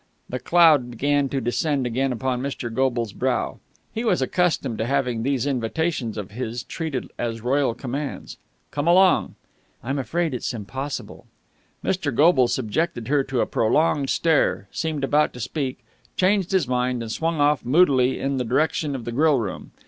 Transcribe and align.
The 0.29 0.39
cloud 0.39 0.89
began 0.89 1.29
to 1.29 1.39
descend 1.39 1.85
again 1.85 2.11
upon 2.11 2.41
Mr. 2.41 2.73
Goble's 2.73 3.13
brow. 3.13 3.59
He 3.93 4.03
was 4.03 4.19
accustomed 4.19 4.79
to 4.79 4.87
having 4.87 5.21
these 5.21 5.45
invitations 5.45 6.17
of 6.17 6.31
his 6.31 6.63
treated 6.63 7.11
as 7.19 7.41
royal 7.41 7.75
commands. 7.75 8.37
"Come 8.71 8.87
along!" 8.87 9.35
"I'm 9.83 9.99
afraid 9.99 10.33
it's 10.33 10.55
impossible." 10.55 11.27
Mr. 11.85 12.11
Goble 12.15 12.47
subjected 12.47 13.09
her 13.09 13.23
to 13.25 13.41
a 13.41 13.45
prolonged 13.45 14.09
stare, 14.09 14.67
seemed 14.71 15.03
about 15.03 15.33
to 15.33 15.39
speak, 15.39 15.83
changed 16.17 16.51
his 16.51 16.67
mind, 16.67 17.03
and 17.03 17.11
swung 17.11 17.39
off 17.39 17.63
moodily 17.63 18.19
in 18.19 18.37
the 18.37 18.43
direction 18.43 18.95
of 18.95 19.05
the 19.05 19.11
grill 19.11 19.37
room. 19.37 19.69